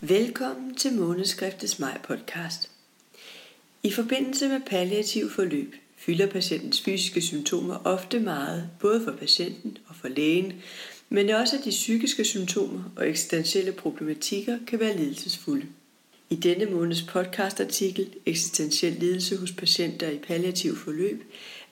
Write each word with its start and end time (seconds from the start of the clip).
Velkommen 0.00 0.74
til 0.74 0.92
Måneskriftets 0.92 1.78
Maj 1.78 1.98
podcast. 2.04 2.70
I 3.82 3.90
forbindelse 3.90 4.48
med 4.48 4.60
palliativ 4.66 5.30
forløb 5.30 5.74
fylder 5.96 6.26
patientens 6.26 6.80
fysiske 6.80 7.20
symptomer 7.20 7.78
ofte 7.84 8.20
meget, 8.20 8.70
både 8.80 9.04
for 9.04 9.12
patienten 9.12 9.78
og 9.88 9.96
for 9.96 10.08
lægen, 10.08 10.52
men 11.08 11.30
også 11.30 11.56
at 11.56 11.64
de 11.64 11.70
psykiske 11.70 12.24
symptomer 12.24 12.82
og 12.96 13.08
eksistentielle 13.08 13.72
problematikker 13.72 14.58
kan 14.66 14.80
være 14.80 14.96
lidelsesfulde. 14.96 15.66
I 16.30 16.34
denne 16.34 16.64
måneds 16.64 17.02
podcastartikel 17.02 18.14
Eksistentiel 18.26 18.92
lidelse 18.92 19.36
hos 19.36 19.52
patienter 19.52 20.10
i 20.10 20.18
palliativ 20.18 20.76
forløb 20.76 21.22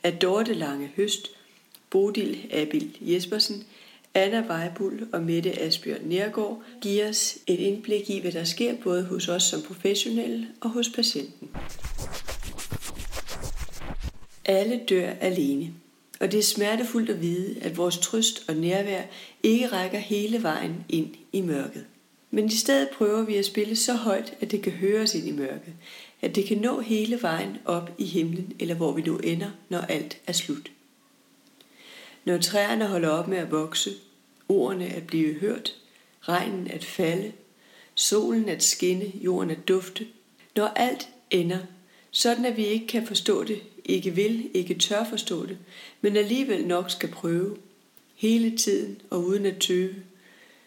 af 0.05 0.13
Dorte 0.13 0.55
Lange 0.55 0.91
Høst, 0.97 1.31
Bodil 1.91 2.47
Abil 2.51 2.99
Jespersen, 3.01 3.65
Anna 4.15 4.47
Vejbul 4.47 5.09
og 5.13 5.23
Mette 5.23 5.63
Asbjørn 5.63 6.01
Nergård 6.05 6.63
giver 6.81 7.09
os 7.09 7.39
et 7.47 7.61
indblik 7.61 8.11
i, 8.11 8.21
hvad 8.21 8.33
der 8.33 8.45
sker 8.45 8.75
både 8.83 9.05
hos 9.05 9.29
os 9.29 9.43
som 9.43 9.63
professionelle 9.63 10.49
og 10.61 10.71
hos 10.71 10.89
patienten. 10.89 11.51
Alle 14.45 14.81
dør 14.89 15.11
alene, 15.21 15.73
og 16.21 16.33
det 16.33 16.39
er 16.39 16.43
smertefuldt 16.43 17.11
at 17.11 17.21
vide, 17.21 17.57
at 17.63 17.77
vores 17.77 17.99
trøst 17.99 18.45
og 18.49 18.55
nærvær 18.55 19.03
ikke 19.43 19.67
rækker 19.67 19.99
hele 19.99 20.43
vejen 20.43 20.85
ind 20.89 21.15
i 21.33 21.41
mørket. 21.41 21.85
Men 22.35 22.47
i 22.47 22.55
stedet 22.55 22.89
prøver 22.89 23.23
vi 23.23 23.37
at 23.37 23.45
spille 23.45 23.77
så 23.77 23.93
højt, 23.93 24.35
at 24.41 24.51
det 24.51 24.63
kan 24.63 24.73
høres 24.73 25.15
ind 25.15 25.29
i 25.29 25.33
mørket, 25.33 25.75
at 26.23 26.35
det 26.35 26.45
kan 26.45 26.59
nå 26.59 26.81
hele 26.81 27.23
vejen 27.23 27.57
op 27.65 27.91
i 27.99 28.05
himlen, 28.05 28.53
eller 28.59 28.75
hvor 28.75 28.93
vi 28.93 29.03
nu 29.03 29.17
ender, 29.17 29.51
når 29.69 29.79
alt 29.79 30.19
er 30.27 30.33
slut. 30.33 30.71
Når 32.25 32.39
træerne 32.39 32.87
holder 32.87 33.09
op 33.09 33.29
med 33.29 33.39
at 33.39 33.51
vokse, 33.51 33.91
ordene 34.49 34.87
at 34.87 35.07
blive 35.07 35.35
hørt, 35.35 35.75
regnen 36.21 36.71
at 36.71 36.85
falde, 36.85 37.33
solen 37.95 38.49
at 38.49 38.63
skinne, 38.63 39.13
jorden 39.21 39.51
at 39.51 39.69
dufte, 39.69 40.07
når 40.57 40.67
alt 40.67 41.09
ender, 41.31 41.61
sådan 42.11 42.45
at 42.45 42.57
vi 42.57 42.67
ikke 42.67 42.87
kan 42.87 43.07
forstå 43.07 43.45
det, 43.45 43.63
ikke 43.85 44.11
vil, 44.11 44.51
ikke 44.55 44.75
tør 44.75 45.05
forstå 45.05 45.47
det, 45.47 45.59
men 46.01 46.17
alligevel 46.17 46.67
nok 46.67 46.91
skal 46.91 47.09
prøve, 47.09 47.57
hele 48.15 48.57
tiden 48.57 49.01
og 49.11 49.25
uden 49.25 49.47
at 49.47 49.59
tøve. 49.59 49.95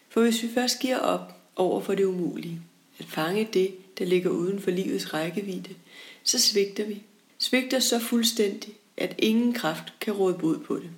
For 0.08 0.20
hvis 0.20 0.42
vi 0.42 0.48
først 0.54 0.80
giver 0.80 0.98
op 0.98 1.37
over 1.58 1.80
for 1.80 1.94
det 1.94 2.04
umulige, 2.04 2.60
at 2.98 3.04
fange 3.04 3.48
det, 3.52 3.74
der 3.98 4.04
ligger 4.04 4.30
uden 4.30 4.60
for 4.60 4.70
livets 4.70 5.14
rækkevidde, 5.14 5.74
så 6.22 6.38
svigter 6.38 6.84
vi. 6.84 7.02
Svigter 7.38 7.78
så 7.78 7.98
fuldstændig, 7.98 8.74
at 8.96 9.14
ingen 9.18 9.52
kraft 9.52 9.92
kan 10.00 10.14
råde 10.14 10.34
bod 10.34 10.58
på 10.58 10.76
det. 10.76 10.90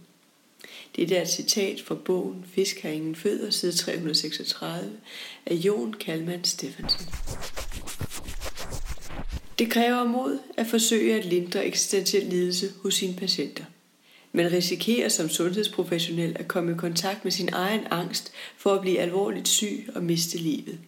Det 0.96 1.12
er 1.12 1.22
et 1.22 1.28
citat 1.28 1.80
fra 1.80 1.94
bogen 1.94 2.44
Fisk 2.54 2.82
har 2.82 2.88
ingen 2.88 3.16
fødder, 3.16 3.50
side 3.50 3.72
336 3.72 4.92
af 5.46 5.54
Jon 5.54 5.92
Kalman 5.92 6.44
Steffensen. 6.44 7.06
Det 9.58 9.70
kræver 9.70 10.04
mod 10.04 10.38
at 10.56 10.66
forsøge 10.66 11.14
at 11.14 11.24
lindre 11.24 11.66
eksistentiel 11.66 12.26
lidelse 12.26 12.72
hos 12.82 12.94
sine 12.94 13.16
patienter. 13.16 13.64
Man 14.32 14.52
risikerer 14.52 15.08
som 15.08 15.28
sundhedsprofessionel 15.28 16.36
at 16.38 16.48
komme 16.48 16.72
i 16.72 16.74
kontakt 16.74 17.24
med 17.24 17.32
sin 17.32 17.48
egen 17.52 17.86
angst 17.90 18.32
for 18.56 18.74
at 18.74 18.80
blive 18.80 18.98
alvorligt 18.98 19.48
syg 19.48 19.88
og 19.94 20.02
miste 20.02 20.38
livet. 20.38 20.78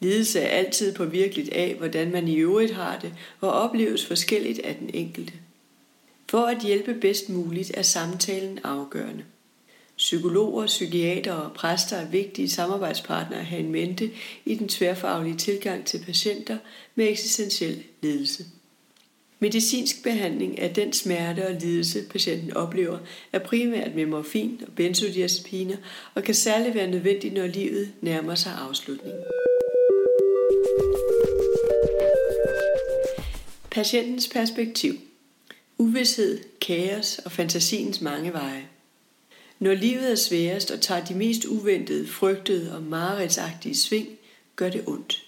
Lidelse 0.00 0.40
er 0.40 0.48
altid 0.48 0.94
påvirkeligt 0.94 1.48
af, 1.48 1.74
hvordan 1.74 2.12
man 2.12 2.28
i 2.28 2.36
øvrigt 2.36 2.74
har 2.74 2.98
det, 2.98 3.14
og 3.40 3.52
opleves 3.52 4.06
forskelligt 4.06 4.58
af 4.58 4.76
den 4.76 4.90
enkelte. 4.94 5.32
For 6.30 6.46
at 6.46 6.62
hjælpe 6.62 6.94
bedst 6.94 7.28
muligt 7.28 7.70
er 7.74 7.82
samtalen 7.82 8.58
afgørende. 8.64 9.24
Psykologer, 9.96 10.66
psykiater 10.66 11.32
og 11.32 11.52
præster 11.52 11.96
er 11.96 12.10
vigtige 12.10 12.50
samarbejdspartnere 12.50 13.40
at 13.40 13.46
have 13.46 13.60
en 13.60 13.72
mente 13.72 14.10
i 14.44 14.54
den 14.54 14.68
tværfaglige 14.68 15.36
tilgang 15.36 15.84
til 15.84 16.04
patienter 16.06 16.58
med 16.94 17.08
eksistentiel 17.08 17.82
lidelse. 18.02 18.44
Medicinsk 19.44 20.02
behandling 20.02 20.58
af 20.58 20.74
den 20.74 20.92
smerte 20.92 21.46
og 21.46 21.54
lidelse, 21.60 22.02
patienten 22.10 22.56
oplever, 22.56 22.98
er 23.32 23.38
primært 23.38 23.94
med 23.94 24.06
morfin 24.06 24.60
og 24.66 24.72
benzodiazepiner 24.76 25.76
og 26.14 26.22
kan 26.22 26.34
særligt 26.34 26.74
være 26.74 26.90
nødvendig, 26.90 27.32
når 27.32 27.46
livet 27.46 27.92
nærmer 28.00 28.34
sig 28.34 28.52
afslutningen. 28.52 29.22
Patientens 33.70 34.28
perspektiv. 34.28 34.94
Uvidshed, 35.78 36.38
kaos 36.60 37.18
og 37.18 37.32
fantasiens 37.32 38.00
mange 38.00 38.32
veje. 38.32 38.68
Når 39.58 39.74
livet 39.74 40.10
er 40.10 40.14
sværest 40.14 40.70
og 40.70 40.80
tager 40.80 41.04
de 41.04 41.14
mest 41.14 41.44
uventede, 41.44 42.06
frygtede 42.06 42.76
og 42.76 42.82
mareridtsagtige 42.82 43.76
sving, 43.76 44.08
gør 44.56 44.70
det 44.70 44.84
ondt. 44.86 45.23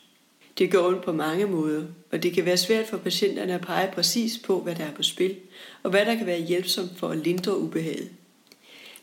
Det 0.59 0.71
gør 0.71 0.87
ondt 0.87 1.05
på 1.05 1.13
mange 1.13 1.47
måder, 1.47 1.85
og 2.13 2.23
det 2.23 2.33
kan 2.33 2.45
være 2.45 2.57
svært 2.57 2.87
for 2.87 2.97
patienterne 2.97 3.55
at 3.55 3.61
pege 3.61 3.91
præcis 3.93 4.39
på, 4.39 4.61
hvad 4.61 4.75
der 4.75 4.85
er 4.85 4.95
på 4.95 5.03
spil, 5.03 5.37
og 5.83 5.91
hvad 5.91 6.07
der 6.07 6.15
kan 6.15 6.27
være 6.27 6.43
hjælpsomt 6.43 6.99
for 6.99 7.09
at 7.09 7.19
lindre 7.19 7.59
ubehaget. 7.59 8.11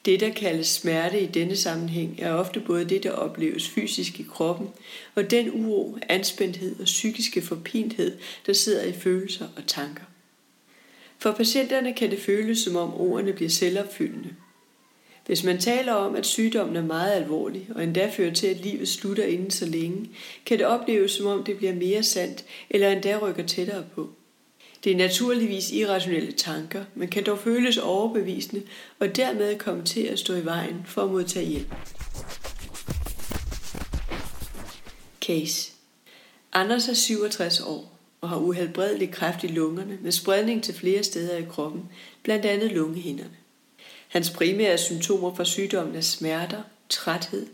Det, 0.06 0.20
der 0.20 0.30
kaldes 0.30 0.68
smerte 0.68 1.22
i 1.22 1.26
denne 1.26 1.56
sammenhæng, 1.56 2.20
er 2.20 2.34
ofte 2.34 2.60
både 2.60 2.86
det, 2.86 3.04
der 3.04 3.12
opleves 3.12 3.70
fysisk 3.70 4.20
i 4.20 4.26
kroppen, 4.30 4.68
og 5.16 5.32
den 5.32 5.52
uro, 5.54 5.98
anspændthed 6.10 6.80
og 6.80 6.86
psykiske 6.86 7.42
forpinthed, 7.42 8.18
der 8.46 8.54
sidder 8.54 8.84
i 8.84 8.94
følelser 8.94 9.48
og 9.58 9.68
tanker. 9.68 10.04
For 11.20 11.32
patienterne 11.32 11.94
kan 11.94 12.12
det 12.12 12.20
føles, 12.20 12.60
som 12.60 12.76
om 12.76 12.94
ordene 12.94 13.34
bliver 13.34 13.50
selvopfyldende. 13.50 14.30
Hvis 15.26 15.44
man 15.44 15.60
taler 15.60 15.94
om, 15.94 16.16
at 16.16 16.26
sygdommen 16.26 16.76
er 16.76 16.84
meget 16.84 17.12
alvorlig, 17.12 17.70
og 17.76 17.84
endda 17.84 18.10
fører 18.14 18.34
til, 18.34 18.48
at 18.48 18.58
livet 18.58 18.88
slutter 18.88 19.24
inden 19.24 19.52
så 19.52 19.66
længe, 19.66 20.10
kan 20.46 20.58
det 20.58 20.66
opleves, 20.66 21.12
som 21.12 21.26
om 21.26 21.44
det 21.44 21.58
bliver 21.58 21.76
mere 21.76 22.04
sandt, 22.04 22.46
eller 22.70 22.90
endda 22.90 23.18
rykker 23.18 23.46
tættere 23.46 23.86
på. 23.96 24.10
Det 24.84 24.92
er 24.92 24.98
naturligvis 24.98 25.72
irrationelle 25.72 26.32
tanker, 26.32 26.84
men 26.96 27.08
kan 27.08 27.24
dog 27.24 27.40
føles 27.40 27.78
overbevisende, 27.78 28.64
og 29.00 29.16
dermed 29.16 29.58
komme 29.58 29.84
til 29.84 30.02
at 30.02 30.20
stå 30.20 30.36
i 30.36 30.46
vejen 30.46 30.84
for 30.86 31.02
at 31.02 31.12
modtage 31.12 31.46
hjælp. 31.46 31.74
Case 35.22 35.72
Anders 36.54 36.90
er 36.90 36.94
67 36.94 37.62
år 37.62 38.00
og 38.22 38.30
har 38.30 38.38
uhelbredelig 38.38 39.12
kræft 39.12 39.44
i 39.44 39.48
lungerne 39.48 39.98
med 40.02 40.12
spredning 40.12 40.64
til 40.64 40.74
flere 40.74 41.04
steder 41.04 41.38
i 41.38 41.46
kroppen, 41.50 41.84
blandt 42.24 42.46
andet 42.46 42.72
lungehinderne. 42.72 43.43
Hans 44.14 44.30
primære 44.30 44.78
symptomer 44.78 45.36
for 45.36 45.44
sygdommen 45.44 45.96
er 45.96 46.02
smerter, 46.02 46.64
træthed, 46.90 47.48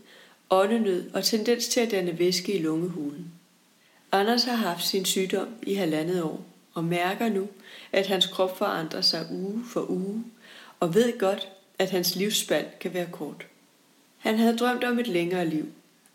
åndenød 0.50 1.10
og 1.14 1.24
tendens 1.24 1.68
til 1.68 1.80
at 1.80 1.90
danne 1.90 2.18
væske 2.18 2.52
i 2.52 2.62
lungehulen. 2.62 3.32
Anders 4.12 4.44
har 4.44 4.54
haft 4.54 4.84
sin 4.84 5.04
sygdom 5.04 5.48
i 5.62 5.74
halvandet 5.74 6.22
år 6.22 6.44
og 6.74 6.84
mærker 6.84 7.28
nu, 7.28 7.48
at 7.92 8.06
hans 8.06 8.26
krop 8.26 8.58
forandrer 8.58 9.00
sig 9.00 9.26
uge 9.30 9.64
for 9.72 9.90
uge 9.90 10.24
og 10.80 10.94
ved 10.94 11.18
godt, 11.18 11.48
at 11.78 11.90
hans 11.90 12.16
livsspand 12.16 12.66
kan 12.80 12.94
være 12.94 13.08
kort. 13.12 13.46
Han 14.18 14.38
havde 14.38 14.56
drømt 14.56 14.84
om 14.84 14.98
et 14.98 15.06
længere 15.06 15.46
liv, 15.46 15.66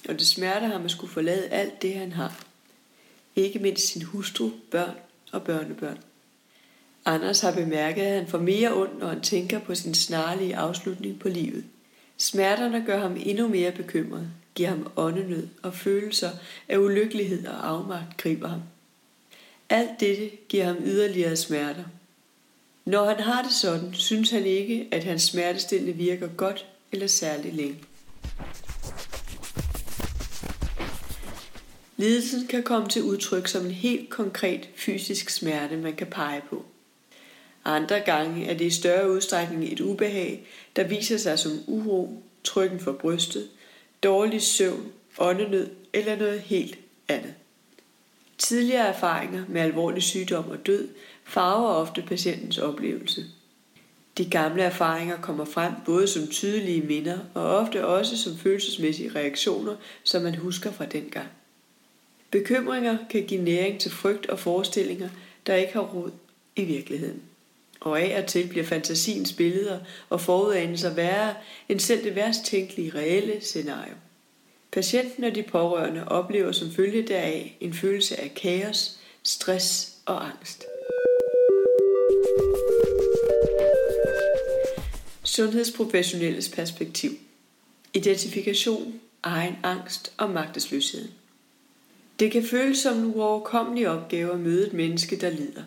og 0.09 0.13
det 0.19 0.27
smerter 0.27 0.67
ham 0.67 0.85
at 0.85 0.91
skulle 0.91 1.13
forlade 1.13 1.47
alt 1.47 1.81
det, 1.81 1.93
han 1.93 2.11
har. 2.11 2.43
Ikke 3.35 3.59
mindst 3.59 3.87
sin 3.87 4.01
hustru, 4.01 4.49
børn 4.71 4.95
og 5.31 5.43
børnebørn. 5.43 5.99
Anders 7.05 7.39
har 7.39 7.51
bemærket, 7.51 8.01
at 8.01 8.15
han 8.15 8.27
får 8.27 8.37
mere 8.37 8.73
ondt, 8.73 8.99
når 8.99 9.07
han 9.07 9.21
tænker 9.21 9.59
på 9.59 9.75
sin 9.75 9.93
snarlige 9.93 10.55
afslutning 10.55 11.19
på 11.19 11.29
livet. 11.29 11.63
Smerterne 12.17 12.83
gør 12.85 12.99
ham 12.99 13.17
endnu 13.19 13.47
mere 13.47 13.71
bekymret, 13.71 14.29
giver 14.55 14.69
ham 14.69 14.91
åndenød 14.95 15.47
og 15.63 15.73
følelser 15.73 16.29
af 16.69 16.77
ulykkelighed 16.77 17.47
og 17.47 17.67
afmagt 17.69 18.17
griber 18.17 18.47
ham. 18.47 18.61
Alt 19.69 19.99
dette 19.99 20.29
giver 20.49 20.65
ham 20.65 20.77
yderligere 20.85 21.35
smerter. 21.35 21.83
Når 22.85 23.05
han 23.05 23.19
har 23.19 23.41
det 23.41 23.51
sådan, 23.51 23.93
synes 23.93 24.31
han 24.31 24.45
ikke, 24.45 24.87
at 24.91 25.03
hans 25.03 25.21
smertestillende 25.23 25.93
virker 25.93 26.27
godt 26.27 26.65
eller 26.91 27.07
særlig 27.07 27.53
længe. 27.53 27.79
Lidelsen 31.97 32.47
kan 32.47 32.63
komme 32.63 32.89
til 32.89 33.03
udtryk 33.03 33.47
som 33.47 33.65
en 33.65 33.71
helt 33.71 34.09
konkret 34.09 34.69
fysisk 34.75 35.29
smerte, 35.29 35.77
man 35.77 35.95
kan 35.95 36.07
pege 36.07 36.41
på. 36.49 36.65
Andre 37.65 37.99
gange 37.99 38.45
er 38.45 38.53
det 38.53 38.65
i 38.65 38.69
større 38.69 39.11
udstrækning 39.11 39.73
et 39.73 39.79
ubehag, 39.79 40.47
der 40.75 40.83
viser 40.83 41.17
sig 41.17 41.39
som 41.39 41.51
uro, 41.67 42.23
trykken 42.43 42.79
for 42.79 42.91
brystet, 42.91 43.49
dårlig 44.03 44.41
søvn, 44.41 44.91
åndenød 45.17 45.69
eller 45.93 46.15
noget 46.15 46.39
helt 46.39 46.79
andet. 47.07 47.33
Tidligere 48.37 48.87
erfaringer 48.87 49.43
med 49.47 49.61
alvorlig 49.61 50.03
sygdom 50.03 50.49
og 50.49 50.65
død 50.65 50.87
farver 51.23 51.67
ofte 51.67 52.01
patientens 52.01 52.57
oplevelse. 52.57 53.25
De 54.17 54.25
gamle 54.25 54.63
erfaringer 54.63 55.21
kommer 55.21 55.45
frem 55.45 55.73
både 55.85 56.07
som 56.07 56.27
tydelige 56.27 56.81
minder 56.81 57.19
og 57.33 57.43
ofte 57.43 57.85
også 57.85 58.17
som 58.17 58.37
følelsesmæssige 58.37 59.11
reaktioner, 59.15 59.75
som 60.03 60.21
man 60.21 60.35
husker 60.35 60.71
fra 60.71 60.85
dengang. 60.85 61.27
Bekymringer 62.31 62.97
kan 63.09 63.25
give 63.25 63.41
næring 63.41 63.79
til 63.79 63.91
frygt 63.91 64.25
og 64.25 64.39
forestillinger, 64.39 65.09
der 65.47 65.55
ikke 65.55 65.73
har 65.73 65.81
rod 65.81 66.11
i 66.55 66.63
virkeligheden 66.63 67.21
og 67.85 68.01
af 68.01 68.21
og 68.21 68.27
til 68.27 68.47
bliver 68.47 68.65
fantasiens 68.65 69.33
billeder 69.33 69.79
og 70.09 70.21
forudanelser 70.21 70.93
værre 70.93 71.35
end 71.69 71.79
selv 71.79 72.03
det 72.03 72.15
værst 72.15 72.45
tænkelige 72.45 72.91
reelle 72.95 73.41
scenario. 73.41 73.93
Patienten 74.71 75.23
og 75.23 75.35
de 75.35 75.43
pårørende 75.43 76.07
oplever 76.07 76.51
som 76.51 76.71
følge 76.71 77.07
deraf 77.07 77.57
en 77.59 77.73
følelse 77.73 78.19
af 78.19 78.33
kaos, 78.35 78.99
stress 79.23 79.93
og 80.05 80.25
angst. 80.25 80.63
Sundhedsprofessionelles 85.23 86.49
perspektiv. 86.49 87.11
Identifikation, 87.93 88.99
egen 89.23 89.55
angst 89.63 90.13
og 90.17 90.29
magtesløshed. 90.29 91.07
Det 92.19 92.31
kan 92.31 92.43
føles 92.43 92.77
som 92.77 92.97
en 92.97 93.15
uoverkommelig 93.15 93.89
opgave 93.89 94.33
at 94.33 94.39
møde 94.39 94.67
et 94.67 94.73
menneske, 94.73 95.15
der 95.21 95.29
lider. 95.29 95.63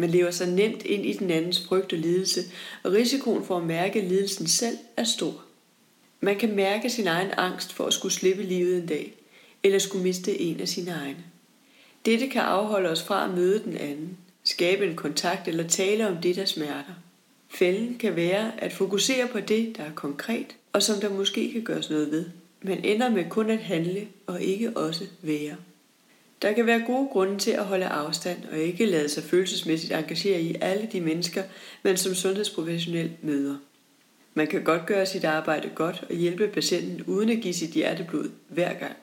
Man 0.00 0.10
lever 0.10 0.30
sig 0.30 0.48
nemt 0.48 0.82
ind 0.82 1.06
i 1.06 1.12
den 1.12 1.30
andens 1.30 1.66
frygt 1.66 1.92
og 1.92 1.98
lidelse, 1.98 2.40
og 2.82 2.92
risikoen 2.92 3.44
for 3.44 3.56
at 3.56 3.64
mærke 3.64 4.00
lidelsen 4.00 4.46
selv 4.46 4.78
er 4.96 5.04
stor. 5.04 5.44
Man 6.20 6.38
kan 6.38 6.56
mærke 6.56 6.90
sin 6.90 7.06
egen 7.06 7.30
angst 7.36 7.72
for 7.72 7.86
at 7.86 7.92
skulle 7.92 8.14
slippe 8.14 8.42
livet 8.42 8.76
en 8.76 8.86
dag, 8.86 9.14
eller 9.62 9.78
skulle 9.78 10.02
miste 10.02 10.40
en 10.40 10.60
af 10.60 10.68
sine 10.68 10.90
egne. 10.90 11.24
Dette 12.06 12.28
kan 12.28 12.42
afholde 12.42 12.88
os 12.90 13.02
fra 13.02 13.24
at 13.24 13.34
møde 13.34 13.62
den 13.64 13.76
anden, 13.76 14.16
skabe 14.44 14.86
en 14.86 14.96
kontakt 14.96 15.48
eller 15.48 15.68
tale 15.68 16.08
om 16.08 16.16
det, 16.16 16.36
der 16.36 16.44
smerter. 16.44 16.94
Fælden 17.48 17.98
kan 17.98 18.16
være 18.16 18.52
at 18.58 18.72
fokusere 18.72 19.28
på 19.28 19.40
det, 19.40 19.76
der 19.76 19.82
er 19.82 19.92
konkret, 19.94 20.56
og 20.72 20.82
som 20.82 21.00
der 21.00 21.10
måske 21.10 21.52
kan 21.52 21.62
gøres 21.62 21.90
noget 21.90 22.10
ved. 22.10 22.24
Man 22.62 22.84
ender 22.84 23.10
med 23.10 23.24
kun 23.28 23.50
at 23.50 23.58
handle 23.58 24.08
og 24.26 24.42
ikke 24.42 24.76
også 24.76 25.04
være. 25.22 25.56
Der 26.42 26.52
kan 26.52 26.66
være 26.66 26.84
gode 26.86 27.08
grunde 27.08 27.38
til 27.38 27.50
at 27.50 27.64
holde 27.64 27.86
afstand 27.86 28.44
og 28.52 28.58
ikke 28.58 28.86
lade 28.86 29.08
sig 29.08 29.22
følelsesmæssigt 29.22 29.92
engagere 29.92 30.42
i 30.42 30.56
alle 30.60 30.88
de 30.92 31.00
mennesker, 31.00 31.42
man 31.82 31.96
som 31.96 32.14
sundhedsprofessionel 32.14 33.10
møder. 33.22 33.56
Man 34.34 34.46
kan 34.46 34.64
godt 34.64 34.86
gøre 34.86 35.06
sit 35.06 35.24
arbejde 35.24 35.70
godt 35.74 36.04
og 36.10 36.16
hjælpe 36.16 36.48
patienten 36.48 37.02
uden 37.02 37.30
at 37.30 37.40
give 37.40 37.54
sit 37.54 37.70
hjerteblod 37.70 38.30
hver 38.48 38.72
gang. 38.72 38.96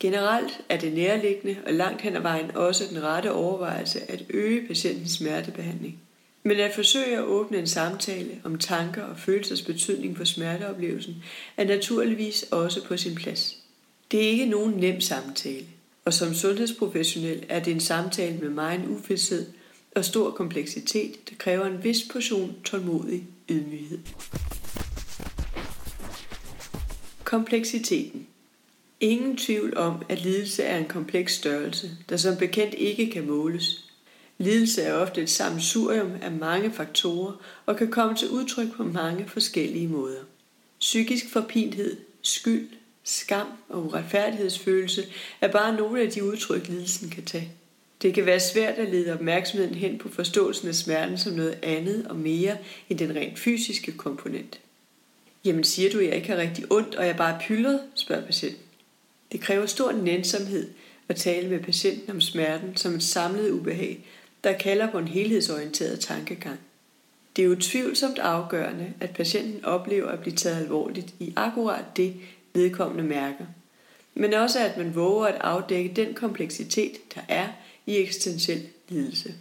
Generelt 0.00 0.60
er 0.68 0.76
det 0.76 0.92
nærliggende 0.92 1.56
og 1.66 1.72
langt 1.72 2.02
hen 2.02 2.16
ad 2.16 2.20
vejen 2.20 2.56
også 2.56 2.84
den 2.90 3.02
rette 3.02 3.32
overvejelse 3.32 4.10
at 4.10 4.24
øge 4.30 4.66
patientens 4.66 5.10
smertebehandling. 5.10 5.98
Men 6.42 6.60
at 6.60 6.74
forsøge 6.74 7.16
at 7.16 7.24
åbne 7.24 7.58
en 7.58 7.66
samtale 7.66 8.40
om 8.44 8.58
tanker 8.58 9.02
og 9.02 9.18
følelsers 9.18 9.62
betydning 9.62 10.16
for 10.16 10.24
smerteoplevelsen 10.24 11.14
er 11.56 11.64
naturligvis 11.64 12.42
også 12.42 12.84
på 12.84 12.96
sin 12.96 13.14
plads. 13.14 13.56
Det 14.10 14.24
er 14.24 14.28
ikke 14.28 14.46
nogen 14.46 14.70
nem 14.70 15.00
samtale, 15.00 15.66
og 16.04 16.12
som 16.12 16.34
sundhedsprofessionel 16.34 17.46
er 17.48 17.60
det 17.60 17.72
en 17.72 17.80
samtale 17.80 18.38
med 18.38 18.50
meget 18.50 18.86
uvidshed 18.88 19.46
og 19.96 20.04
stor 20.04 20.30
kompleksitet, 20.30 21.30
der 21.30 21.34
kræver 21.38 21.66
en 21.66 21.84
vis 21.84 22.08
portion 22.12 22.54
tålmodig 22.64 23.26
ydmyghed. 23.48 23.98
Kompleksiteten 27.24 28.26
Ingen 29.02 29.36
tvivl 29.36 29.76
om, 29.76 30.02
at 30.08 30.22
lidelse 30.22 30.62
er 30.62 30.78
en 30.78 30.88
kompleks 30.88 31.34
størrelse, 31.34 31.90
der 32.08 32.16
som 32.16 32.36
bekendt 32.36 32.74
ikke 32.74 33.10
kan 33.10 33.26
måles. 33.26 33.84
Lidelse 34.38 34.82
er 34.82 34.94
ofte 34.94 35.22
et 35.22 35.30
sammensurium 35.30 36.10
af 36.22 36.32
mange 36.32 36.72
faktorer 36.72 37.32
og 37.66 37.76
kan 37.76 37.90
komme 37.90 38.16
til 38.16 38.28
udtryk 38.28 38.72
på 38.76 38.84
mange 38.84 39.28
forskellige 39.28 39.88
måder. 39.88 40.20
Psykisk 40.80 41.32
forpinthed, 41.32 41.96
skyld, 42.22 42.68
skam 43.04 43.46
og 43.68 43.84
uretfærdighedsfølelse 43.84 45.04
er 45.40 45.48
bare 45.48 45.76
nogle 45.76 46.00
af 46.00 46.10
de 46.10 46.24
udtryk, 46.24 46.68
lidelsen 46.68 47.10
kan 47.10 47.24
tage. 47.24 47.52
Det 48.02 48.14
kan 48.14 48.26
være 48.26 48.40
svært 48.40 48.74
at 48.74 48.88
lede 48.88 49.12
opmærksomheden 49.12 49.74
hen 49.74 49.98
på 49.98 50.08
forståelsen 50.08 50.68
af 50.68 50.74
smerten 50.74 51.18
som 51.18 51.32
noget 51.32 51.58
andet 51.62 52.06
og 52.06 52.16
mere 52.16 52.56
end 52.88 52.98
den 52.98 53.14
rent 53.16 53.38
fysiske 53.38 53.92
komponent. 53.92 54.60
Jamen 55.44 55.64
siger 55.64 55.90
du, 55.90 55.98
at 55.98 56.06
jeg 56.06 56.16
ikke 56.16 56.28
har 56.28 56.36
rigtig 56.36 56.72
ondt, 56.72 56.94
og 56.94 57.06
jeg 57.06 57.16
bare 57.16 57.40
pyldret, 57.46 57.80
spørger 57.94 58.26
patienten. 58.26 58.62
Det 59.32 59.40
kræver 59.40 59.66
stor 59.66 59.92
nænsomhed 59.92 60.70
at 61.08 61.16
tale 61.16 61.48
med 61.48 61.60
patienten 61.60 62.10
om 62.10 62.20
smerten 62.20 62.76
som 62.76 62.94
et 62.94 63.02
samlet 63.02 63.50
ubehag, 63.50 64.04
der 64.44 64.52
kalder 64.52 64.90
på 64.90 64.98
en 64.98 65.08
helhedsorienteret 65.08 66.00
tankegang. 66.00 66.60
Det 67.36 67.44
er 67.44 67.48
utvivlsomt 67.48 68.18
afgørende, 68.18 68.92
at 69.00 69.10
patienten 69.10 69.64
oplever 69.64 70.08
at 70.08 70.20
blive 70.20 70.36
taget 70.36 70.56
alvorligt 70.56 71.14
i 71.20 71.32
akkurat 71.36 71.84
det, 71.96 72.14
vedkommende 72.54 73.04
mærker. 73.04 73.44
Men 74.14 74.34
også 74.34 74.58
at 74.58 74.76
man 74.76 74.94
våger 74.94 75.26
at 75.26 75.40
afdække 75.40 75.92
den 75.96 76.14
kompleksitet, 76.14 77.14
der 77.14 77.20
er 77.28 77.48
i 77.86 77.96
eksistentiel 77.96 78.62
lidelse. 78.88 79.34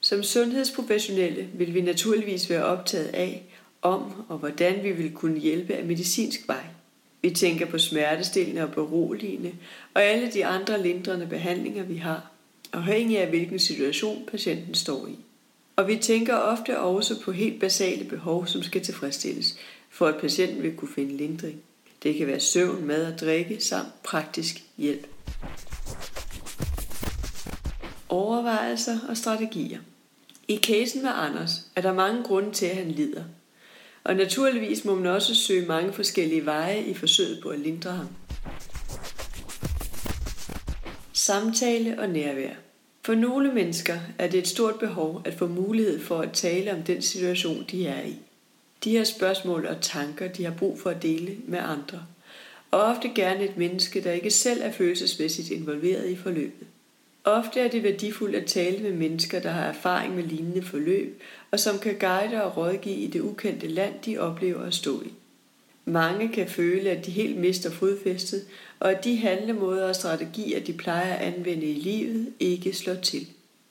Som 0.00 0.22
sundhedsprofessionelle 0.22 1.48
vil 1.54 1.74
vi 1.74 1.80
naturligvis 1.80 2.50
være 2.50 2.64
optaget 2.64 3.06
af, 3.06 3.44
om 3.82 4.12
og 4.28 4.38
hvordan 4.38 4.82
vi 4.82 4.92
vil 4.92 5.12
kunne 5.12 5.38
hjælpe 5.38 5.74
af 5.74 5.84
medicinsk 5.84 6.48
vej. 6.48 6.64
Vi 7.22 7.30
tænker 7.30 7.66
på 7.66 7.78
smertestillende 7.78 8.62
og 8.62 8.72
beroligende 8.72 9.52
og 9.94 10.02
alle 10.02 10.32
de 10.32 10.46
andre 10.46 10.82
lindrende 10.82 11.26
behandlinger, 11.26 11.82
vi 11.84 11.96
har, 11.96 12.30
afhængig 12.72 13.18
af 13.18 13.28
hvilken 13.28 13.58
situation 13.58 14.24
patienten 14.30 14.74
står 14.74 15.06
i. 15.06 15.18
Og 15.76 15.88
vi 15.88 15.96
tænker 15.96 16.34
ofte 16.34 16.78
også 16.78 17.20
på 17.20 17.32
helt 17.32 17.60
basale 17.60 18.04
behov, 18.04 18.46
som 18.46 18.62
skal 18.62 18.80
tilfredsstilles, 18.80 19.56
for 19.90 20.06
at 20.06 20.20
patienten 20.20 20.62
vil 20.62 20.76
kunne 20.76 20.94
finde 20.94 21.16
lindring. 21.16 21.62
Det 22.02 22.14
kan 22.14 22.26
være 22.26 22.40
søvn, 22.40 22.84
mad 22.84 23.12
og 23.12 23.20
drikke 23.20 23.60
samt 23.60 24.02
praktisk 24.02 24.62
hjælp. 24.76 25.06
Overvejelser 28.08 28.98
og 29.08 29.16
strategier. 29.16 29.80
I 30.48 30.56
casen 30.56 31.02
med 31.02 31.10
Anders 31.14 31.50
er 31.76 31.80
der 31.80 31.92
mange 31.92 32.22
grunde 32.22 32.52
til, 32.52 32.66
at 32.66 32.76
han 32.76 32.90
lider– 32.90 33.24
og 34.08 34.14
naturligvis 34.14 34.84
må 34.84 34.94
man 34.94 35.06
også 35.06 35.34
søge 35.34 35.66
mange 35.66 35.92
forskellige 35.92 36.46
veje 36.46 36.82
i 36.82 36.94
forsøget 36.94 37.40
på 37.42 37.48
at 37.48 37.58
lindre 37.58 37.92
ham. 37.92 38.08
Samtale 41.12 42.00
og 42.00 42.08
nærvær. 42.08 42.54
For 43.04 43.14
nogle 43.14 43.52
mennesker 43.52 43.98
er 44.18 44.28
det 44.28 44.38
et 44.38 44.48
stort 44.48 44.78
behov 44.78 45.22
at 45.24 45.34
få 45.34 45.46
mulighed 45.46 46.00
for 46.00 46.20
at 46.20 46.32
tale 46.32 46.72
om 46.72 46.82
den 46.82 47.02
situation, 47.02 47.64
de 47.70 47.86
er 47.86 48.02
i. 48.02 48.16
De 48.84 48.90
her 48.90 49.04
spørgsmål 49.04 49.66
og 49.66 49.76
tanker, 49.80 50.28
de 50.28 50.44
har 50.44 50.54
brug 50.58 50.80
for 50.80 50.90
at 50.90 51.02
dele 51.02 51.36
med 51.46 51.58
andre. 51.58 52.06
Og 52.70 52.80
ofte 52.80 53.08
gerne 53.14 53.44
et 53.44 53.56
menneske, 53.56 54.04
der 54.04 54.12
ikke 54.12 54.30
selv 54.30 54.60
er 54.62 54.72
følelsesmæssigt 54.72 55.50
involveret 55.50 56.08
i 56.08 56.16
forløbet. 56.16 56.66
Ofte 57.24 57.60
er 57.60 57.68
det 57.68 57.82
værdifuldt 57.82 58.36
at 58.36 58.46
tale 58.46 58.82
med 58.82 58.92
mennesker, 58.92 59.40
der 59.40 59.50
har 59.50 59.64
erfaring 59.64 60.14
med 60.14 60.24
lignende 60.24 60.62
forløb, 60.62 61.22
og 61.50 61.60
som 61.60 61.78
kan 61.78 61.98
guide 61.98 62.44
og 62.44 62.56
rådgive 62.56 62.96
i 62.96 63.06
det 63.06 63.20
ukendte 63.20 63.68
land, 63.68 63.94
de 64.06 64.18
oplever 64.18 64.62
at 64.62 64.74
stå 64.74 65.02
i. 65.02 65.12
Mange 65.84 66.28
kan 66.28 66.48
føle, 66.48 66.90
at 66.90 67.06
de 67.06 67.10
helt 67.10 67.36
mister 67.36 67.70
fodfæstet, 67.70 68.44
og 68.80 68.90
at 68.90 69.04
de 69.04 69.16
handlemåder 69.16 69.88
og 69.88 69.96
strategier, 69.96 70.60
de 70.60 70.72
plejer 70.72 71.14
at 71.14 71.34
anvende 71.34 71.66
i 71.66 71.74
livet, 71.74 72.32
ikke 72.40 72.72
slår 72.72 72.94
til. 72.94 73.26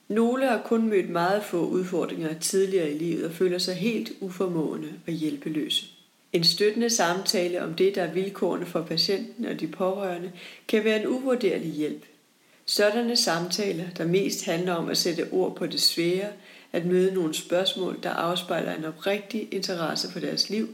Nogle 0.08 0.46
har 0.46 0.62
kun 0.64 0.88
mødt 0.88 1.10
meget 1.10 1.44
få 1.44 1.66
udfordringer 1.66 2.38
tidligere 2.38 2.90
i 2.90 2.98
livet 2.98 3.24
og 3.24 3.32
føler 3.32 3.58
sig 3.58 3.74
helt 3.74 4.12
uformående 4.20 4.92
og 5.06 5.12
hjælpeløse. 5.12 5.86
En 6.32 6.44
støttende 6.44 6.90
samtale 6.90 7.62
om 7.62 7.74
det, 7.74 7.94
der 7.94 8.02
er 8.02 8.12
vilkårene 8.12 8.66
for 8.66 8.82
patienten 8.82 9.44
og 9.44 9.60
de 9.60 9.66
pårørende, 9.66 10.32
kan 10.68 10.84
være 10.84 11.00
en 11.00 11.06
uvurderlig 11.06 11.72
hjælp– 11.72 12.04
Sådanne 12.68 13.16
samtaler, 13.16 13.84
der 13.98 14.06
mest 14.06 14.44
handler 14.44 14.72
om 14.72 14.88
at 14.88 14.98
sætte 14.98 15.28
ord 15.30 15.56
på 15.56 15.66
det 15.66 15.80
svære, 15.80 16.28
at 16.72 16.86
møde 16.86 17.14
nogle 17.14 17.34
spørgsmål, 17.34 17.98
der 18.02 18.10
afspejler 18.10 18.74
en 18.74 18.84
oprigtig 18.84 19.48
interesse 19.50 20.12
for 20.12 20.20
deres 20.20 20.50
liv, 20.50 20.68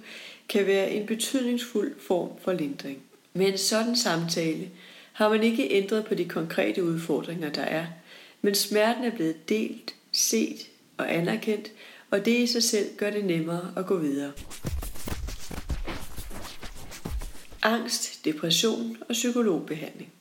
kan 0.48 0.66
være 0.66 0.90
en 0.90 1.06
betydningsfuld 1.06 1.94
form 2.00 2.28
for 2.42 2.52
lindring. 2.52 2.98
Med 3.32 3.46
en 3.46 3.58
sådan 3.58 3.96
samtale 3.96 4.70
har 5.12 5.28
man 5.28 5.42
ikke 5.42 5.70
ændret 5.70 6.04
på 6.04 6.14
de 6.14 6.24
konkrete 6.24 6.84
udfordringer, 6.84 7.50
der 7.50 7.62
er, 7.62 7.86
men 8.44 8.54
smerten 8.54 9.04
er 9.04 9.10
blevet 9.10 9.48
delt, 9.48 9.94
set 10.12 10.70
og 10.96 11.14
anerkendt, 11.14 11.72
og 12.10 12.24
det 12.24 12.36
i 12.36 12.46
sig 12.46 12.62
selv 12.62 12.96
gør 12.96 13.10
det 13.10 13.24
nemmere 13.24 13.72
at 13.76 13.86
gå 13.86 13.96
videre. 13.98 14.32
Angst, 17.62 18.24
depression 18.24 18.96
og 19.00 19.12
psykologbehandling. 19.12 20.12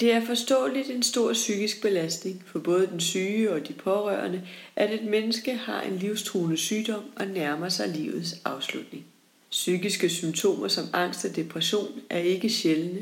Det 0.00 0.12
er 0.12 0.26
forståeligt 0.26 0.90
en 0.90 1.02
stor 1.02 1.32
psykisk 1.32 1.82
belastning 1.82 2.42
for 2.46 2.58
både 2.58 2.86
den 2.86 3.00
syge 3.00 3.52
og 3.52 3.68
de 3.68 3.72
pårørende, 3.72 4.42
at 4.76 4.94
et 4.94 5.04
menneske 5.04 5.54
har 5.54 5.82
en 5.82 5.96
livstruende 5.96 6.56
sygdom 6.56 7.02
og 7.16 7.26
nærmer 7.26 7.68
sig 7.68 7.88
livets 7.88 8.34
afslutning. 8.44 9.04
Psykiske 9.50 10.08
symptomer 10.08 10.68
som 10.68 10.84
angst 10.92 11.24
og 11.24 11.36
depression 11.36 12.00
er 12.10 12.18
ikke 12.18 12.50
sjældne, 12.50 13.00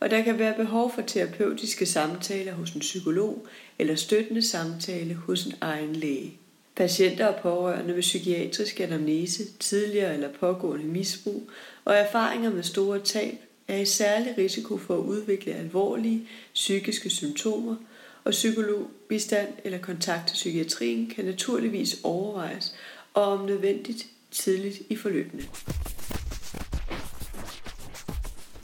og 0.00 0.10
der 0.10 0.22
kan 0.22 0.38
være 0.38 0.54
behov 0.54 0.92
for 0.94 1.02
terapeutiske 1.02 1.86
samtaler 1.86 2.52
hos 2.52 2.70
en 2.70 2.80
psykolog 2.80 3.46
eller 3.78 3.94
støttende 3.94 4.42
samtale 4.42 5.14
hos 5.14 5.44
en 5.44 5.54
egen 5.60 5.96
læge. 5.96 6.38
Patienter 6.76 7.26
og 7.26 7.42
pårørende 7.42 7.94
med 7.94 8.00
psykiatrisk 8.00 8.80
anamnese, 8.80 9.52
tidligere 9.58 10.14
eller 10.14 10.32
pågående 10.40 10.84
misbrug 10.84 11.50
og 11.84 11.94
erfaringer 11.94 12.50
med 12.50 12.62
store 12.62 13.00
tab 13.00 13.34
er 13.68 13.76
i 13.76 13.84
særlig 13.84 14.34
risiko 14.38 14.76
for 14.78 14.94
at 14.94 15.04
udvikle 15.04 15.54
alvorlige 15.54 16.28
psykiske 16.54 17.10
symptomer 17.10 17.76
og 18.24 18.30
psykologbistand 18.30 19.48
eller 19.64 19.78
kontakt 19.78 20.28
til 20.28 20.34
psykiatrien 20.34 21.12
kan 21.14 21.24
naturligvis 21.24 22.00
overvejes 22.02 22.74
og 23.14 23.22
om 23.22 23.46
nødvendigt 23.46 24.06
tidligt 24.30 24.82
i 24.88 24.96
forløbene. 24.96 25.42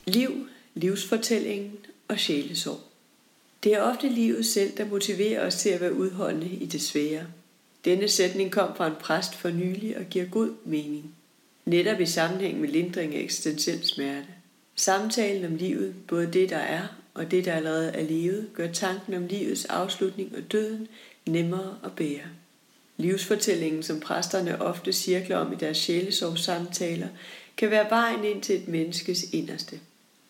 Liv, 0.06 0.48
livsfortællingen 0.74 1.72
og 2.08 2.18
sjælesorg. 2.18 2.80
Det 3.64 3.74
er 3.74 3.80
ofte 3.80 4.08
livet 4.08 4.46
selv, 4.46 4.76
der 4.76 4.84
motiverer 4.84 5.46
os 5.46 5.54
til 5.54 5.68
at 5.68 5.80
være 5.80 5.94
udholdende 5.94 6.48
i 6.48 6.66
det 6.66 6.82
svære. 6.82 7.26
Denne 7.84 8.08
sætning 8.08 8.52
kom 8.52 8.76
fra 8.76 8.86
en 8.86 8.94
præst 9.00 9.34
for 9.34 9.50
nylig 9.50 9.96
og 9.96 10.04
giver 10.04 10.24
god 10.24 10.54
mening. 10.64 11.14
Netop 11.64 12.00
i 12.00 12.06
sammenhæng 12.06 12.60
med 12.60 12.68
lindring 12.68 13.14
af 13.14 13.20
eksistentiel 13.20 13.84
smerte. 13.84 14.26
Samtalen 14.74 15.44
om 15.44 15.56
livet, 15.56 15.94
både 16.08 16.32
det 16.32 16.50
der 16.50 16.56
er 16.56 16.86
og 17.14 17.30
det 17.30 17.44
der 17.44 17.52
allerede 17.52 17.92
er 17.92 18.02
levet, 18.02 18.48
gør 18.54 18.66
tanken 18.66 19.14
om 19.14 19.26
livets 19.26 19.64
afslutning 19.64 20.36
og 20.36 20.52
døden 20.52 20.88
nemmere 21.26 21.78
at 21.84 21.92
bære. 21.96 22.28
Livsfortællingen, 22.96 23.82
som 23.82 24.00
præsterne 24.00 24.62
ofte 24.62 24.92
cirkler 24.92 25.36
om 25.36 25.52
i 25.52 25.56
deres 25.56 25.76
sjælesorgssamtaler, 25.76 27.08
kan 27.56 27.70
være 27.70 27.90
vejen 27.90 28.24
ind 28.24 28.42
til 28.42 28.56
et 28.56 28.68
menneskes 28.68 29.24
inderste. 29.32 29.80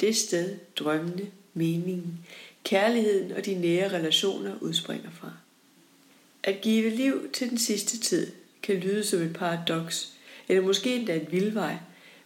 Det 0.01 0.17
sted, 0.17 0.57
drømmene, 0.77 1.31
meningen, 1.55 2.19
kærligheden 2.65 3.33
og 3.33 3.47
de 3.47 3.55
nære 3.55 3.89
relationer 3.89 4.59
udspringer 4.61 5.11
fra. 5.11 5.33
At 6.43 6.61
give 6.61 6.91
liv 6.91 7.31
til 7.33 7.51
den 7.51 7.59
sidste 7.59 7.99
tid 7.99 8.33
kan 8.63 8.77
lyde 8.77 9.05
som 9.05 9.23
et 9.23 9.33
paradoks, 9.33 10.13
eller 10.49 10.63
måske 10.63 10.97
endda 10.97 11.17
en 11.17 11.27
vildvej, 11.31 11.77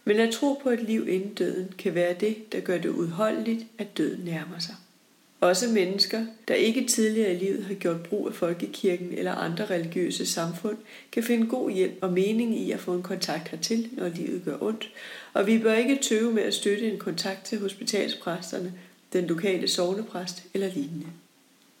men 0.05 0.19
at 0.19 0.33
tro 0.33 0.53
på 0.63 0.69
et 0.69 0.83
liv 0.83 1.07
inden 1.07 1.33
døden 1.33 1.73
kan 1.77 1.95
være 1.95 2.13
det, 2.13 2.51
der 2.51 2.59
gør 2.59 2.77
det 2.77 2.89
udholdeligt, 2.89 3.65
at 3.77 3.97
døden 3.97 4.25
nærmer 4.25 4.59
sig. 4.59 4.75
Også 5.41 5.67
mennesker, 5.67 6.25
der 6.47 6.53
ikke 6.53 6.87
tidligere 6.87 7.33
i 7.33 7.37
livet 7.37 7.65
har 7.65 7.73
gjort 7.73 8.03
brug 8.03 8.27
af 8.27 8.33
folkekirken 8.33 9.13
eller 9.13 9.31
andre 9.31 9.65
religiøse 9.65 10.25
samfund, 10.25 10.77
kan 11.11 11.23
finde 11.23 11.47
god 11.47 11.71
hjælp 11.71 11.97
og 12.01 12.13
mening 12.13 12.59
i 12.59 12.71
at 12.71 12.79
få 12.79 12.93
en 12.93 13.03
kontakt 13.03 13.49
hertil, 13.49 13.89
når 13.91 14.07
livet 14.07 14.41
gør 14.45 14.57
ondt, 14.61 14.89
og 15.33 15.47
vi 15.47 15.57
bør 15.57 15.73
ikke 15.73 15.99
tøve 16.01 16.33
med 16.33 16.43
at 16.43 16.53
støtte 16.53 16.91
en 16.91 16.97
kontakt 16.97 17.45
til 17.45 17.59
hospitalspræsterne, 17.59 18.73
den 19.13 19.27
lokale 19.27 19.67
sovnepræst 19.67 20.43
eller 20.53 20.73
lignende. 20.73 21.07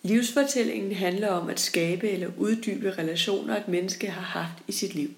Livsfortællingen 0.03 0.93
handler 0.93 1.27
om 1.27 1.49
at 1.49 1.59
skabe 1.59 2.09
eller 2.09 2.29
uddybe 2.37 2.91
relationer, 2.97 3.57
et 3.57 3.67
menneske 3.67 4.07
har 4.07 4.21
haft 4.21 4.63
i 4.67 4.71
sit 4.71 4.95
liv. 4.95 5.09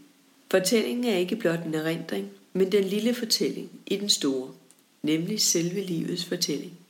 Fortællingen 0.51 1.05
er 1.05 1.17
ikke 1.17 1.35
blot 1.35 1.65
en 1.65 1.73
erindring, 1.73 2.29
men 2.53 2.71
den 2.71 2.83
lille 2.83 3.13
fortælling 3.13 3.69
i 3.87 3.95
den 3.95 4.09
store, 4.09 4.49
nemlig 5.03 5.41
selve 5.41 5.81
livets 5.81 6.25
fortælling. 6.25 6.80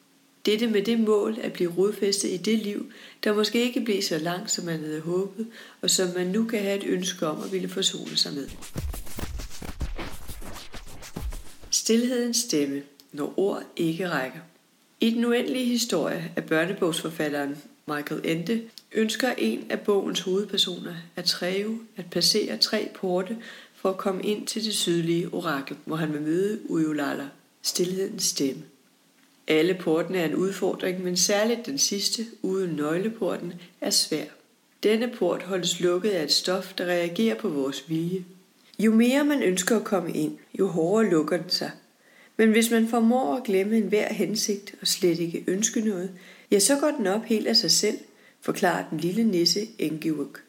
Dette 0.45 0.67
med 0.67 0.81
det 0.81 0.99
mål 0.99 1.37
at 1.41 1.53
blive 1.53 1.73
rodfæstet 1.77 2.29
i 2.29 2.37
det 2.37 2.59
liv, 2.59 2.91
der 3.23 3.33
måske 3.33 3.61
ikke 3.61 3.81
blev 3.81 4.01
så 4.01 4.17
langt, 4.17 4.51
som 4.51 4.65
man 4.65 4.79
havde 4.79 5.01
håbet, 5.01 5.47
og 5.81 5.89
som 5.89 6.09
man 6.15 6.27
nu 6.27 6.45
kan 6.45 6.59
have 6.59 6.77
et 6.77 6.87
ønske 6.87 7.27
om 7.27 7.43
at 7.43 7.51
ville 7.51 7.69
forsone 7.69 8.17
sig 8.17 8.33
med. 8.33 8.47
Stilhedens 11.71 12.37
stemme, 12.37 12.81
når 13.11 13.33
ord 13.37 13.63
ikke 13.75 14.09
rækker. 14.09 14.39
I 14.99 15.09
den 15.09 15.25
uendelige 15.25 15.65
historie 15.65 16.31
af 16.35 16.43
børnebogsforfatteren 16.43 17.57
Michael 17.87 18.21
Ende 18.23 18.61
ønsker 18.91 19.33
en 19.37 19.65
af 19.69 19.79
bogens 19.79 20.19
hovedpersoner 20.19 20.93
at 21.15 21.25
træve 21.25 21.79
at 21.97 22.05
passere 22.11 22.57
tre 22.57 22.89
porte 22.95 23.37
for 23.75 23.89
at 23.89 23.97
komme 23.97 24.23
ind 24.23 24.47
til 24.47 24.65
det 24.65 24.73
sydlige 24.73 25.33
orakel, 25.33 25.77
hvor 25.85 25.95
han 25.95 26.13
vil 26.13 26.21
møde 26.21 26.59
Ujulala, 26.69 27.27
stilhedens 27.61 28.23
stemme. 28.23 28.63
Alle 29.47 29.73
portene 29.73 30.17
er 30.17 30.25
en 30.25 30.35
udfordring, 30.35 31.03
men 31.03 31.17
særligt 31.17 31.65
den 31.65 31.77
sidste, 31.77 32.25
uden 32.41 32.75
nøgleporten, 32.75 33.53
er 33.81 33.89
svær. 33.89 34.23
Denne 34.83 35.11
port 35.17 35.43
holdes 35.43 35.79
lukket 35.79 36.09
af 36.09 36.23
et 36.23 36.31
stof, 36.31 36.73
der 36.73 36.85
reagerer 36.85 37.35
på 37.35 37.49
vores 37.49 37.89
vilje. 37.89 38.25
Jo 38.79 38.93
mere 38.93 39.25
man 39.25 39.43
ønsker 39.43 39.75
at 39.75 39.83
komme 39.83 40.13
ind, 40.13 40.37
jo 40.59 40.67
hårdere 40.67 41.09
lukker 41.09 41.37
den 41.37 41.49
sig. 41.49 41.71
Men 42.37 42.51
hvis 42.51 42.71
man 42.71 42.87
formår 42.87 43.35
at 43.35 43.43
glemme 43.43 43.77
enhver 43.77 44.13
hensigt 44.13 44.75
og 44.81 44.87
slet 44.87 45.19
ikke 45.19 45.43
ønske 45.47 45.81
noget, 45.81 46.11
ja, 46.51 46.59
så 46.59 46.77
går 46.79 46.91
den 46.97 47.07
op 47.07 47.23
helt 47.23 47.47
af 47.47 47.55
sig 47.55 47.71
selv, 47.71 47.97
forklarer 48.41 48.89
den 48.89 48.97
lille 48.97 49.23
nisse 49.23 49.67
Engiwuk. 49.79 50.43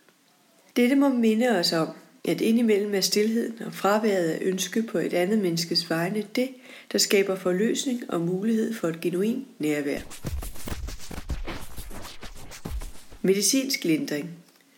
Dette 0.76 0.96
må 0.96 1.08
minde 1.08 1.48
os 1.48 1.72
om, 1.72 1.88
at 2.24 2.40
indimellem 2.40 2.94
er 2.94 3.00
stillheden 3.00 3.62
og 3.66 3.74
fraværet 3.74 4.28
af 4.28 4.38
ønske 4.42 4.82
på 4.82 4.98
et 4.98 5.12
andet 5.12 5.38
menneskes 5.38 5.90
vegne 5.90 6.24
det, 6.36 6.48
der 6.92 6.98
skaber 6.98 7.34
forløsning 7.34 8.10
og 8.10 8.20
mulighed 8.20 8.74
for 8.74 8.88
et 8.88 9.00
genuin 9.00 9.46
nærvær. 9.58 10.00
Medicinsk 13.22 13.84
lindring. 13.84 14.30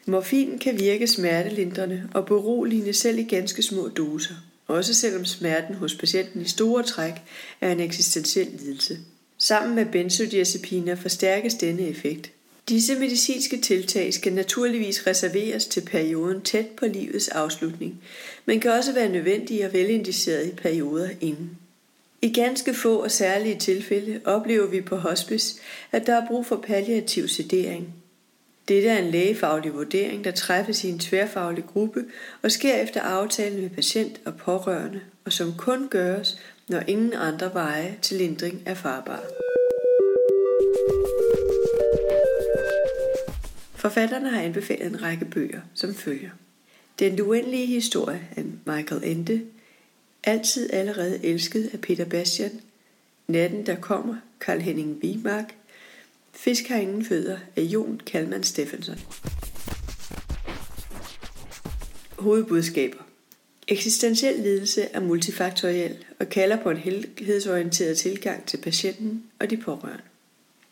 Morfin 0.07 0.59
kan 0.59 0.79
virke 0.79 1.07
smertelindrende 1.07 2.09
og 2.15 2.27
beroligende 2.27 2.93
selv 2.93 3.19
i 3.19 3.23
ganske 3.23 3.63
små 3.63 3.89
doser, 3.89 4.35
også 4.67 4.95
selvom 4.95 5.25
smerten 5.25 5.75
hos 5.75 5.95
patienten 5.95 6.41
i 6.41 6.45
store 6.45 6.83
træk 6.83 7.15
er 7.61 7.73
en 7.73 7.81
eksistentiel 7.81 8.49
lidelse. 8.61 8.99
Sammen 9.39 9.75
med 9.75 9.87
benzodiazepiner 9.87 10.95
forstærkes 10.95 11.55
denne 11.55 11.83
effekt. 11.83 12.33
Disse 12.69 12.95
medicinske 12.95 13.61
tiltag 13.61 14.15
skal 14.15 14.33
naturligvis 14.33 15.07
reserveres 15.07 15.67
til 15.67 15.81
perioden 15.81 16.43
tæt 16.43 16.67
på 16.67 16.87
livets 16.87 17.29
afslutning, 17.29 18.03
men 18.47 18.61
kan 18.61 18.71
også 18.71 18.93
være 18.93 19.09
nødvendige 19.09 19.67
og 19.67 19.73
velindiceret 19.73 20.47
i 20.47 20.55
perioder 20.55 21.09
inden. 21.21 21.59
I 22.23 22.33
ganske 22.33 22.75
få 22.75 22.97
og 23.03 23.11
særlige 23.11 23.59
tilfælde 23.59 24.21
oplever 24.25 24.67
vi 24.67 24.81
på 24.81 24.97
hospice, 24.97 25.61
at 25.93 26.07
der 26.07 26.15
er 26.15 26.27
brug 26.27 26.47
for 26.47 26.57
palliativ 26.57 27.29
sedering. 27.29 27.95
Dette 28.69 28.89
er 28.89 28.99
en 28.99 29.11
lægefaglig 29.11 29.75
vurdering, 29.75 30.25
der 30.25 30.31
træffes 30.31 30.85
i 30.85 30.89
en 30.89 30.99
tværfaglig 30.99 31.65
gruppe 31.73 32.05
og 32.43 32.53
sker 32.53 32.75
efter 32.75 33.01
aftale 33.01 33.61
med 33.61 33.71
patient 33.71 34.21
og 34.25 34.37
pårørende, 34.37 35.01
og 35.25 35.33
som 35.33 35.55
kun 35.59 35.89
gøres, 35.89 36.39
når 36.69 36.83
ingen 36.87 37.13
andre 37.13 37.55
veje 37.55 37.99
til 38.03 38.17
lindring 38.17 38.63
er 38.67 38.75
farbare. 38.75 39.54
Forfatterne 43.85 44.31
har 44.31 44.41
anbefalet 44.41 44.87
en 44.87 45.03
række 45.03 45.25
bøger, 45.25 45.61
som 45.75 45.95
følger. 45.95 46.31
Den 46.99 47.21
uendelige 47.21 47.67
historie 47.67 48.29
af 48.37 48.45
Michael 48.67 49.05
Ende, 49.05 49.43
Altid 50.25 50.73
allerede 50.73 51.25
elsket 51.25 51.71
af 51.73 51.81
Peter 51.81 52.05
Bastian, 52.05 52.61
Natten 53.29 53.67
der 53.67 53.77
kommer, 53.77 54.17
Karl 54.41 54.61
Henning 54.61 54.99
Wiemark, 55.03 55.55
Fisk 56.33 56.69
har 56.69 56.77
ingen 56.77 57.05
fødder 57.05 57.39
af 57.57 57.63
Jon 57.63 58.01
Kalman 58.07 58.43
Steffensen. 58.43 59.01
Hovedbudskaber 62.19 63.03
Eksistentiel 63.69 64.41
lidelse 64.41 64.83
er 64.83 65.01
multifaktoriel 65.01 66.05
og 66.21 66.29
kalder 66.29 66.63
på 66.63 66.71
en 66.71 66.77
helhedsorienteret 66.77 67.99
tilgang 67.99 68.47
til 68.47 68.57
patienten 68.57 69.25
og 69.41 69.51
de 69.51 69.57
pårørende. 69.57 70.14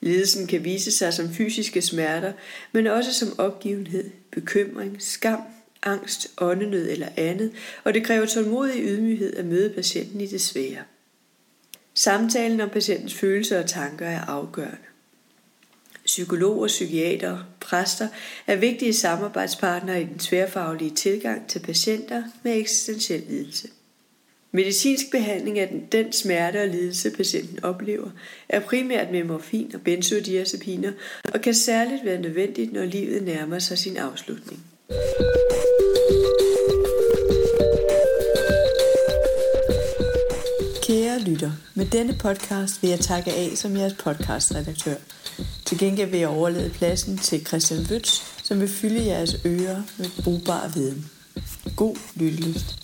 Lidelsen 0.02 0.46
kan 0.46 0.64
vise 0.64 0.92
sig 0.92 1.14
som 1.14 1.34
fysiske 1.34 1.82
smerter, 1.82 2.32
men 2.72 2.86
også 2.86 3.14
som 3.14 3.38
opgivenhed, 3.38 4.10
bekymring, 4.32 5.02
skam, 5.02 5.42
angst, 5.82 6.30
åndenød 6.38 6.90
eller 6.90 7.08
andet, 7.16 7.52
og 7.84 7.94
det 7.94 8.04
kræver 8.04 8.26
tålmodig 8.26 8.84
ydmyghed 8.84 9.36
at 9.36 9.44
møde 9.44 9.70
patienten 9.70 10.20
i 10.20 10.26
det 10.26 10.40
svære. 10.40 10.82
Samtalen 11.94 12.60
om 12.60 12.68
patientens 12.68 13.14
følelser 13.14 13.62
og 13.62 13.68
tanker 13.68 14.06
er 14.06 14.20
afgørende. 14.20 14.76
Psykologer, 16.04 16.66
psykiater, 16.66 17.38
præster 17.60 18.08
er 18.46 18.56
vigtige 18.56 18.94
samarbejdspartnere 18.94 20.02
i 20.02 20.04
den 20.04 20.18
tværfaglige 20.18 20.90
tilgang 20.90 21.48
til 21.48 21.58
patienter 21.58 22.24
med 22.42 22.56
eksistentiel 22.56 23.22
lidelse. 23.28 23.68
Medicinsk 24.54 25.10
behandling 25.10 25.58
af 25.58 25.68
den, 25.68 25.82
den 25.92 26.12
smerte 26.12 26.62
og 26.62 26.68
lidelse, 26.68 27.10
patienten 27.10 27.64
oplever, 27.64 28.10
er 28.48 28.60
primært 28.60 29.10
med 29.10 29.24
morfin 29.24 29.70
og 29.74 29.80
benzodiazepiner 29.80 30.92
og 31.34 31.40
kan 31.40 31.54
særligt 31.54 32.04
være 32.04 32.20
nødvendigt, 32.20 32.72
når 32.72 32.84
livet 32.84 33.22
nærmer 33.22 33.58
sig 33.58 33.78
sin 33.78 33.96
afslutning. 33.96 34.60
Kære 40.82 41.20
lytter, 41.20 41.50
med 41.74 41.86
denne 41.86 42.16
podcast 42.20 42.82
vil 42.82 42.90
jeg 42.90 43.00
takke 43.00 43.32
af 43.32 43.50
som 43.54 43.76
jeres 43.76 43.94
podcastredaktør. 43.94 44.96
Til 45.64 45.78
gengæld 45.78 46.10
vil 46.10 46.20
jeg 46.20 46.28
overlade 46.28 46.70
pladsen 46.70 47.18
til 47.18 47.46
Christian 47.46 47.86
Wøtz, 47.90 48.22
som 48.44 48.60
vil 48.60 48.68
fylde 48.68 49.06
jeres 49.06 49.36
ører 49.46 49.82
med 49.98 50.22
brugbar 50.24 50.70
viden. 50.74 51.10
God 51.76 51.96
lyttelyst. 52.16 52.81